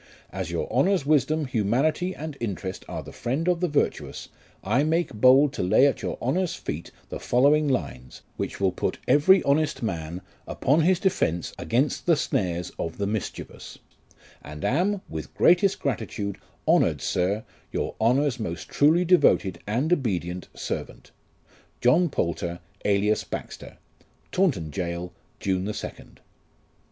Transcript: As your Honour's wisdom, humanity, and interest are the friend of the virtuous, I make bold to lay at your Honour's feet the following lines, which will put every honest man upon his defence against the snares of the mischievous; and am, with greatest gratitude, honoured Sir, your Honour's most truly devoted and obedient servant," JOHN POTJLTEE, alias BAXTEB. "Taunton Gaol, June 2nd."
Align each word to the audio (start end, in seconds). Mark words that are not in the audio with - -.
As 0.31 0.49
your 0.49 0.67
Honour's 0.73 1.05
wisdom, 1.05 1.45
humanity, 1.45 2.15
and 2.15 2.35
interest 2.39 2.83
are 2.89 3.03
the 3.03 3.11
friend 3.11 3.47
of 3.47 3.59
the 3.59 3.67
virtuous, 3.67 4.29
I 4.63 4.81
make 4.81 5.13
bold 5.13 5.53
to 5.53 5.61
lay 5.61 5.85
at 5.85 6.01
your 6.01 6.17
Honour's 6.19 6.55
feet 6.55 6.89
the 7.09 7.19
following 7.19 7.67
lines, 7.67 8.23
which 8.35 8.59
will 8.59 8.71
put 8.71 8.97
every 9.07 9.43
honest 9.43 9.83
man 9.83 10.21
upon 10.47 10.81
his 10.81 10.99
defence 10.99 11.53
against 11.59 12.07
the 12.07 12.15
snares 12.15 12.71
of 12.79 12.97
the 12.97 13.05
mischievous; 13.05 13.77
and 14.41 14.65
am, 14.65 15.01
with 15.07 15.35
greatest 15.35 15.79
gratitude, 15.79 16.39
honoured 16.67 16.99
Sir, 16.99 17.43
your 17.71 17.93
Honour's 18.01 18.39
most 18.39 18.69
truly 18.69 19.05
devoted 19.05 19.59
and 19.67 19.93
obedient 19.93 20.47
servant," 20.55 21.11
JOHN 21.81 22.09
POTJLTEE, 22.09 22.57
alias 22.85 23.23
BAXTEB. 23.23 23.77
"Taunton 24.31 24.71
Gaol, 24.71 25.13
June 25.39 25.65
2nd." 25.67 26.17